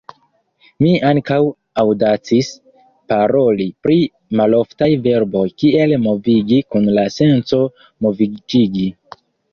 [0.83, 1.35] Mi ankaŭ
[1.81, 2.49] aŭdacis
[3.13, 3.97] paroli pri
[4.41, 7.61] maloftaj verboj kiel "movigi" kun la senco
[8.07, 8.89] "moviĝigi".